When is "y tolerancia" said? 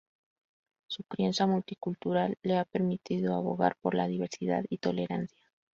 4.67-5.37